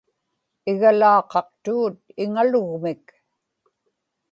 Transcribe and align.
igalaaqaqtugut 0.71 1.99
iŋalugmik 2.23 3.05